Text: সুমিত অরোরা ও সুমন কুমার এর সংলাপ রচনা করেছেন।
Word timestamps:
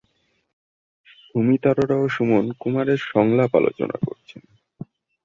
সুমিত 1.17 1.63
অরোরা 1.71 1.95
ও 1.99 2.05
সুমন 2.07 2.45
কুমার 2.59 2.87
এর 2.89 3.01
সংলাপ 3.11 3.51
রচনা 3.65 3.97
করেছেন। 4.05 4.41